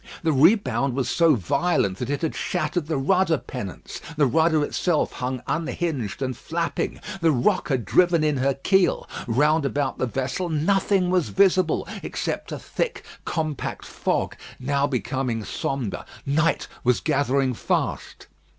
[0.23, 5.11] The rebound was so violent that it had shattered the rudder pendants; the rudder itself
[5.11, 6.99] hung unhinged and flapping.
[7.21, 9.07] The rock had driven in her keel.
[9.27, 16.03] Round about the vessel nothing was visible except a thick, compact fog, now become sombre.
[16.25, 18.25] Night was gathering fast.